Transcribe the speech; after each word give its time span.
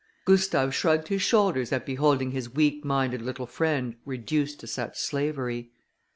Gustave 0.25 0.71
shrugged 0.73 1.09
his 1.09 1.21
shoulders 1.21 1.71
at 1.71 1.85
beholding 1.85 2.31
his 2.31 2.49
weak 2.49 2.83
minded 2.83 3.21
little 3.21 3.45
friend 3.45 3.97
reduced 4.03 4.59
to 4.61 4.65
such 4.65 4.97
slavery. 4.99 5.69